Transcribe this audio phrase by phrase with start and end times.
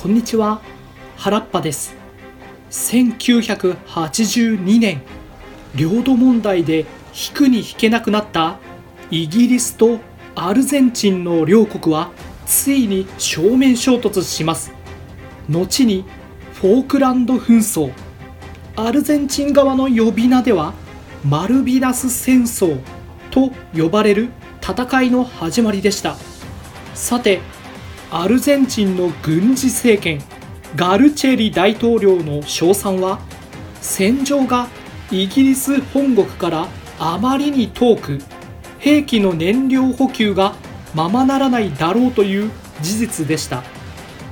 [0.00, 0.62] こんにちは。
[1.16, 1.96] 原っぱです。
[2.70, 5.02] 1982年
[5.74, 8.60] 領土問題で引くに引けなくなった
[9.10, 9.98] イギリスと
[10.36, 12.12] アルゼンチンの両国は
[12.46, 14.72] ついに正面衝突します。
[15.48, 16.04] 後に
[16.54, 17.92] フォークランド紛争
[18.76, 20.74] アルゼンチン側の呼び名では
[21.24, 22.80] マルビナス戦争
[23.32, 24.28] と呼ばれる
[24.62, 26.14] 戦いの始まりでした。
[26.94, 27.40] さて
[28.10, 30.22] アルゼンチンの軍事政権
[30.76, 33.20] ガルチェリ大統領の称賛は
[33.82, 34.68] 戦場が
[35.10, 38.18] イギリス本国からあまりに遠く
[38.78, 40.54] 兵器の燃料補給が
[40.94, 42.50] ままならないだろうという
[42.80, 43.62] 事実でした。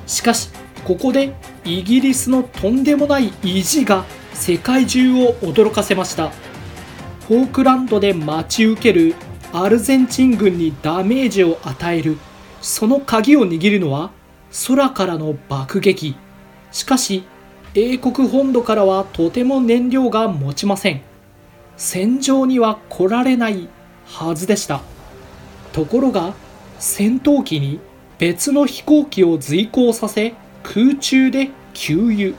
[0.07, 0.49] しかし
[0.85, 1.35] ここで
[1.65, 6.31] イギリスのとんでもない意地が世界中を驚かせました。
[7.29, 9.15] フォークランドで待ち受ける
[9.53, 12.17] アルゼンチン軍にダメージを与える
[12.61, 14.11] その鍵を握るのは
[14.67, 16.17] 空からの爆撃。
[16.73, 17.25] しかし
[17.75, 21.03] 英国本土からはとても燃料が持ちません。
[21.77, 23.69] 戦場には来られない
[24.07, 24.81] はずでした。
[25.73, 26.35] ところが
[26.79, 27.81] 戦闘機に
[28.19, 32.33] 別の飛行機を随行させ空中で給油。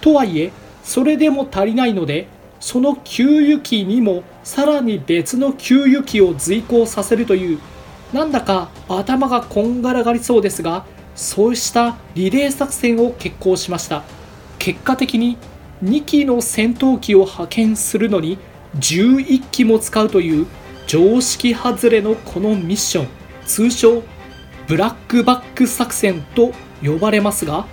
[0.00, 0.52] とはいえ
[0.84, 2.28] それでも足りないので
[2.60, 7.58] その給油機にもさらに別の給油機を随行させるという
[8.12, 14.02] なんだか頭がこんがらがりそうですがそうしたリレー作戦を決行しました。
[14.58, 15.38] 結果的に
[15.82, 18.38] 2機の戦闘機を派遣するのに
[18.78, 20.46] 11機も使うという
[20.86, 23.08] 常識外れのこのミッション。
[23.46, 24.02] 通称
[24.66, 27.66] ブラックバック作戦と呼ばれますが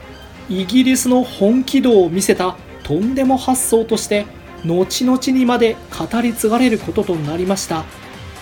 [0.50, 4.26] イギリスの本気度を見せたとんでも発想として
[4.66, 7.84] 後々にまで語り継がれることとなりました。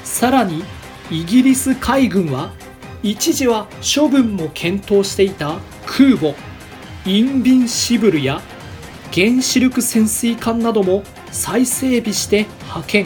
[0.04, 0.64] さらに
[1.12, 2.54] イギリス海軍は
[3.04, 6.34] 一時は処分も検討していた空母
[7.06, 8.40] インビンシブルや
[9.12, 13.06] 原子力潜水艦なども再整備して派遣。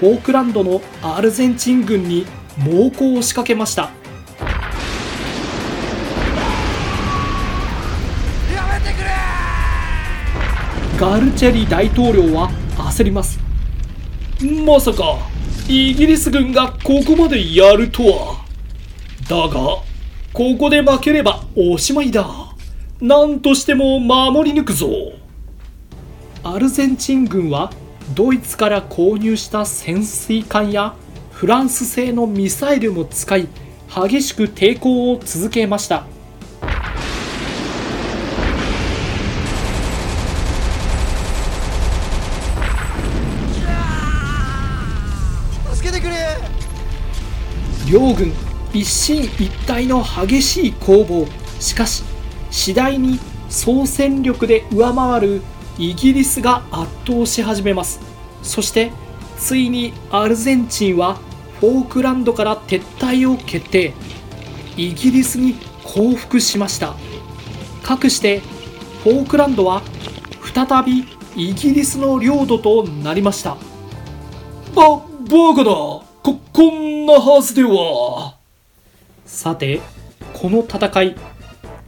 [0.00, 2.26] フォークランドのアルゼンチン軍に
[2.58, 3.90] 猛攻を仕掛けました。
[10.98, 13.38] ガルチェリ大統領は焦ります。
[14.66, 15.31] まさか
[15.68, 18.44] イギリス軍がここまでやるとは。
[19.28, 19.82] だが
[20.32, 22.26] ここで負ければおしまいだ。
[23.00, 24.88] 何としても守り抜くぞ。
[26.42, 27.72] アルゼンチン軍は
[28.14, 30.94] ドイツから購入した潜水艦や
[31.30, 33.48] フランス製のミサイルも使い
[33.88, 36.06] 激しく抵抗を続けました。
[47.92, 48.32] 両軍
[48.72, 51.26] 一進一退の激しい攻防。
[51.60, 52.02] しかし
[52.50, 53.20] 次第に
[53.50, 55.42] 総戦力で上回る
[55.76, 58.00] イギリスが圧倒し始めます。
[58.42, 58.90] そして
[59.36, 61.18] ついにアルゼンチンは
[61.60, 63.92] フォークランドから撤退を決定。
[64.78, 66.94] イギリスに降伏しました。
[67.82, 68.40] かくして
[69.04, 69.82] フォークランドは
[70.54, 71.04] 再び
[71.36, 73.58] イギリスの領土となりました。
[74.74, 75.70] ババカだ。
[76.22, 78.36] ここんなはずでは。
[79.26, 79.80] さて
[80.34, 81.16] この戦い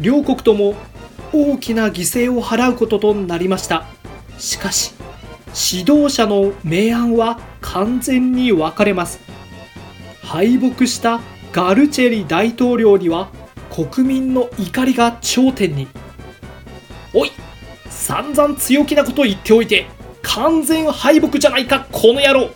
[0.00, 0.74] 両国とも
[1.32, 3.84] 大きな犠牲を払うこととなりました。
[4.38, 4.92] しかし
[5.72, 9.20] 指導者の明暗は完全に分かれます。
[10.22, 11.20] 敗北した
[11.52, 13.28] ガルチェリ大統領には
[13.70, 15.86] 国民の怒りが頂点に。
[17.12, 17.32] おい
[17.88, 19.86] 散々強気なこと言っておいて
[20.22, 22.50] 完全敗北じゃないかこの野郎。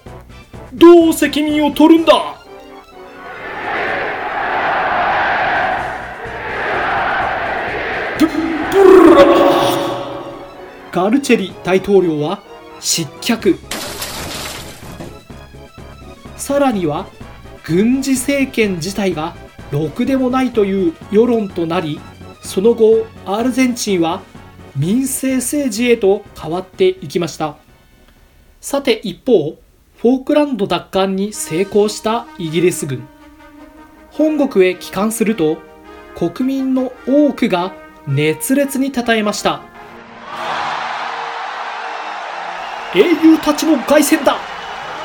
[0.74, 2.37] どう責任を取るんだ。
[10.90, 12.42] ガルチェリ大統領は
[12.80, 13.58] 失脚。
[16.36, 17.06] さらには
[17.64, 19.36] 軍事政権自体が
[19.70, 22.00] ろくでもないという世論となり
[22.40, 24.22] その後アルゼンチンは
[24.76, 27.56] 民政政治へと変わっていきました。
[28.60, 29.58] さて一方
[29.98, 33.06] フォークランド奪還に成功したイギリス軍。
[34.10, 35.58] 本国へ帰還すると
[36.16, 37.74] 国民の多くが
[38.06, 39.67] 熱烈に称えました。
[42.94, 44.38] 英雄たちの凱旋だ。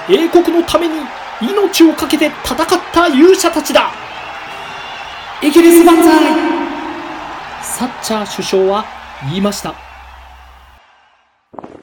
[0.10, 0.96] 英国のために
[1.42, 3.92] 命を懸けて戦った勇者たちだ。
[5.42, 6.08] イギリス万歳。
[7.62, 8.86] サッチャー首相は
[9.24, 9.76] 言いました。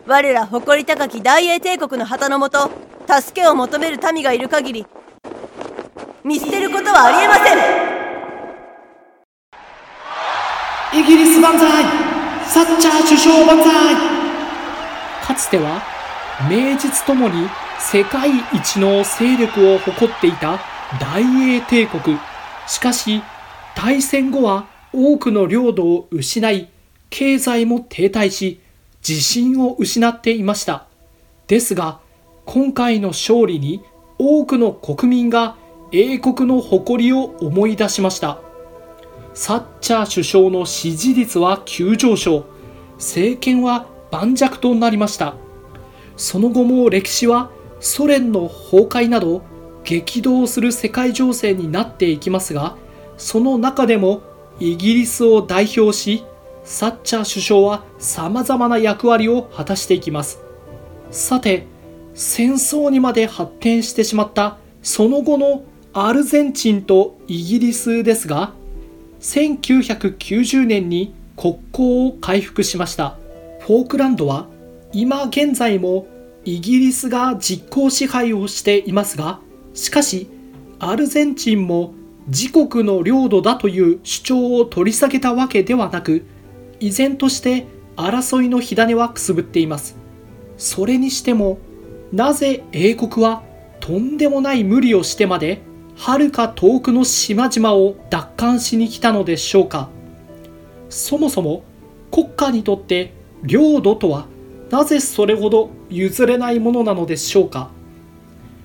[0.06, 2.70] 我ら誇り高き大英帝国の旗のもと
[3.06, 4.86] 助けを求める民がいる限り
[6.24, 7.58] 見捨てることはありえません。
[11.00, 11.84] イギリス万歳。
[12.46, 14.19] サッチャー首相万歳。
[14.19, 14.19] か
[15.40, 15.82] つては
[16.48, 17.48] 名実ともに
[17.78, 20.60] 世界一の勢力を誇っていた
[21.00, 22.18] 大英帝国。
[22.66, 23.22] しかし
[23.74, 26.68] 大戦後は多くの領土を失い
[27.08, 28.60] 経済も停滞し
[29.06, 30.86] 自信を失っていました。
[31.46, 32.00] ですが
[32.44, 33.82] 今回の勝利に
[34.18, 35.56] 多くの国民が
[35.92, 38.40] 英国の誇りを思い出しました。
[39.32, 42.44] サッチャー首相の支持率は急上昇。
[42.98, 45.34] 政権は盤石となりました。
[46.16, 49.42] その後も歴史はソ連の崩壊など
[49.84, 52.76] 激動する世界情勢になっていきますが
[53.16, 54.22] その中でも
[54.58, 56.24] イギリスを代表し
[56.62, 60.40] サッチャー首相は様々な役割を果たしていきます。
[61.10, 61.66] さて
[62.14, 68.52] 戦争にまで発展してしまったその後のアルゼンチンとイギリスですが
[69.20, 73.19] 1990年に国交を回復しました。
[73.60, 74.48] フォークランドは
[74.92, 76.06] 今現在も
[76.44, 79.40] イギリスが実効支配をしていますが
[79.74, 80.28] しかし
[80.78, 81.92] アルゼンチンも
[82.26, 86.24] 自国の領土だという主張を取り下げたわけではなく
[86.80, 87.66] 依然として
[87.96, 89.96] 争いの火種はくすぶっています。
[90.56, 91.58] それにしても
[92.12, 93.42] なぜ英国は
[93.80, 95.60] とんでもない無理をしてまで
[95.96, 99.90] はるか遠くの島々を奪還しに来たのでしょうか。
[100.88, 101.62] そもそも
[102.10, 104.26] 国家にとって領土とは
[104.70, 107.70] なぜそれほど譲れないものなのでしょうか？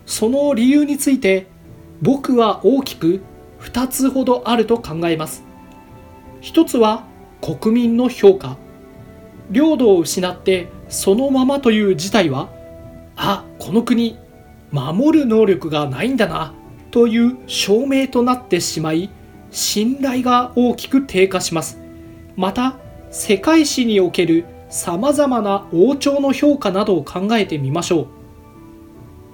[0.06, 1.48] その理由について
[2.02, 3.22] 僕は大きく
[3.62, 5.44] 2つほどあると考えます。
[6.42, 7.06] 一つは
[7.42, 8.58] 国民の評価。
[9.52, 12.50] 領土を失ってそのままという事態は
[13.16, 14.18] あこの国
[14.72, 16.54] 守る能力がないんだな
[16.92, 19.10] という証明となってしまい
[19.52, 21.80] 信頼が大きく低下します。
[22.36, 22.78] また
[23.12, 28.08] 世界史におけるさまざまな王朝の評価などを考えてみましょう。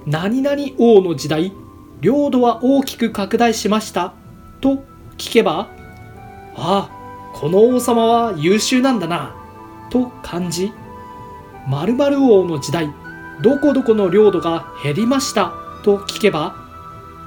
[0.06, 1.54] 何々王の時代
[2.02, 4.14] 領土は大きく拡大しました。
[4.60, 4.84] と
[5.18, 5.70] 聞けば
[6.56, 9.36] ああこの王様は優秀なんだな。
[9.90, 10.72] と感じ
[11.68, 12.94] 〇〇王の時代
[13.42, 15.54] どこどこの領土が減りました。
[15.84, 16.56] と聞けば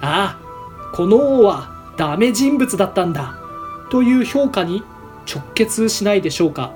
[0.00, 0.40] ああ
[0.94, 3.38] この王はダメ人物だったんだ。
[3.90, 4.82] という評価に
[5.32, 6.72] 直結しないでしょうか。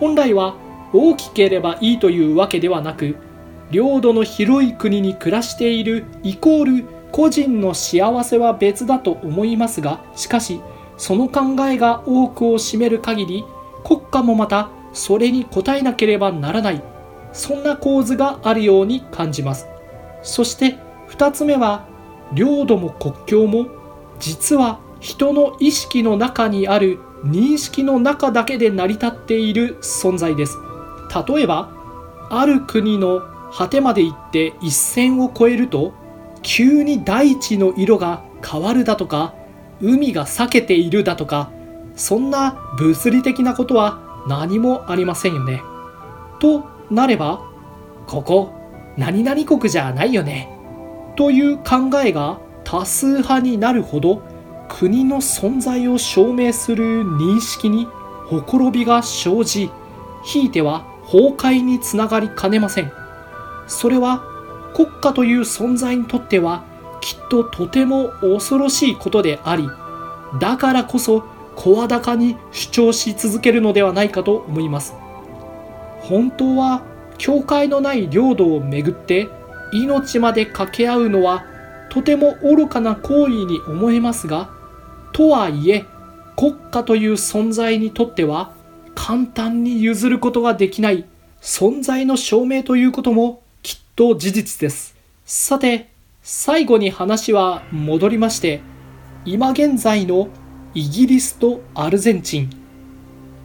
[0.00, 0.56] 本来は
[0.92, 3.16] 大きければいいというわけではなく
[3.70, 10.60] 領土の広い国に暮らしているイコール個人の幸せは別だと思いますがしかし
[10.96, 13.44] その考えが多くを占める限り
[13.84, 16.82] 国家もまたそれに応えなければならない。
[17.32, 19.68] そんな構図があるように感じます。
[20.22, 20.76] そして
[21.10, 21.86] 2つ目は
[22.32, 23.68] 領土も国境も
[24.18, 30.58] 実は人の意識の中にある認識の中だけで成り立っている存在です
[31.26, 31.70] 例えば
[32.30, 33.22] ある国の
[33.52, 35.94] 果てまで行って一線を越えると
[36.42, 39.34] 急に大地の色が変わるだとか
[39.80, 41.50] 海が裂けているだとか
[41.96, 45.62] そんな物理的なことは何もありませんよね。
[46.38, 47.40] となれば
[48.06, 48.52] ここ
[48.96, 50.48] 何々国じゃないよね
[51.16, 54.22] という考えが多数派になるほど
[54.68, 57.88] 国の存在を証明する認識に
[58.26, 59.70] ほころびが生じ
[60.24, 62.92] ひいては崩壊につながりかねません。
[63.66, 64.22] それは
[64.74, 66.64] 国家という存在にとっては
[67.00, 69.68] きっととても恐ろしいことであり
[70.40, 71.24] だからこそ
[71.56, 74.94] 声高に主張し続けるのではないかと思います。
[76.00, 76.82] 本当は
[77.18, 79.28] 境界のない領土をめぐって
[79.72, 81.44] 命まで掛け合うのは
[81.90, 84.50] とても愚かな行為に思えますが
[85.12, 85.84] とはいえ
[86.36, 88.52] 国家という存在にとっては
[88.94, 91.04] 簡単に譲ることができない
[91.40, 94.96] 存在の証明ということもきっと事実です。
[95.24, 95.88] さて
[96.22, 98.60] 最後に話は戻りまして
[99.24, 100.28] 今現在の
[100.74, 102.50] イギリスとアルゼンチン。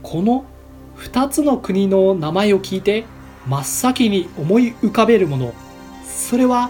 [0.02, 0.46] この
[0.98, 3.06] 2つの国の名前を聞いて
[3.48, 5.54] 真っ先に思い浮かべるもの。
[6.06, 6.70] それは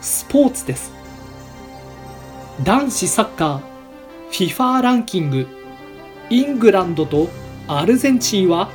[0.00, 0.92] スポーツです。
[2.64, 3.67] 男子サッカー
[4.30, 5.46] FIFA ランキング。
[6.30, 7.28] イングランドと
[7.66, 8.70] アルゼンチンは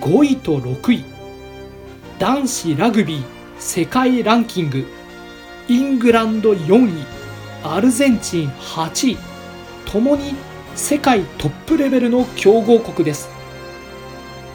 [0.00, 1.04] 5位と6位。
[2.18, 3.22] 男子ラグビー
[3.58, 4.86] 世界ランキング。
[5.68, 7.06] イングランド4位
[7.64, 9.18] アルゼンチン8位。
[9.86, 10.34] ともに
[10.74, 13.28] 世界トップレベルの強豪国です。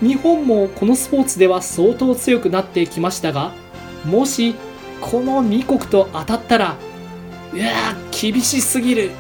[0.02, 3.54] 日本もこのスポーツでは相当強くなってきましたが
[4.06, 4.54] もし
[5.00, 6.76] この2国と当たったら
[7.54, 9.12] いや厳しすぎる。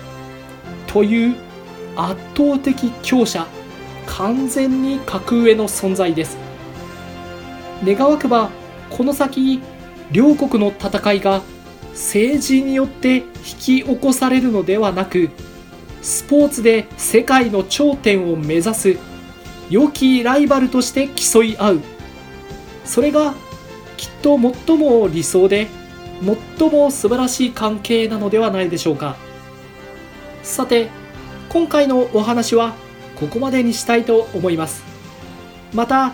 [0.93, 1.35] という
[1.95, 3.47] 圧倒的強者
[4.05, 6.38] 完全に格上の存在です。
[7.83, 8.50] 願わくば
[8.89, 9.62] この先
[10.12, 11.41] 両国の戦いが
[11.91, 15.29] 政治によって引き起こされるのではなく
[16.01, 18.97] スポーツで世界の頂点を目指す
[19.69, 21.81] 良きライバルとして競い合う。
[22.85, 23.33] それが
[23.97, 25.67] きっと最も理想で
[26.59, 29.15] 最も素晴らしい関係なのではないでしょうか。
[30.43, 30.89] さて
[31.50, 32.75] 今回のお話は
[33.15, 34.83] ここまでにしたいと思います
[35.73, 36.13] また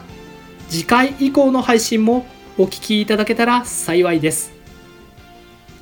[0.70, 2.26] 次回以降の配信も
[2.58, 4.54] お聞きいただけたら幸いです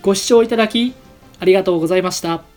[0.02, 0.96] ご視聴いただき
[1.40, 2.57] ありがとうございました。